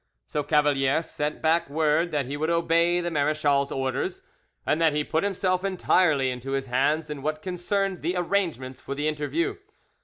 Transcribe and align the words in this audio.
So 0.25 0.41
Cavalier 0.41 1.03
sent 1.03 1.43
back 1.43 1.69
word 1.69 2.09
that 2.09 2.25
he 2.25 2.35
would 2.35 2.49
obey 2.49 3.01
the 3.01 3.11
marechal's 3.11 3.71
orders; 3.71 4.23
and 4.65 4.81
that 4.81 4.95
he 4.95 5.03
put 5.03 5.23
himself 5.23 5.63
entirely 5.63 6.31
into 6.31 6.53
his 6.53 6.65
hands 6.65 7.11
in 7.11 7.21
what 7.21 7.43
concerned 7.43 8.01
the 8.01 8.15
arrangements 8.15 8.81
for 8.81 8.95
the 8.95 9.07
interview. 9.07 9.57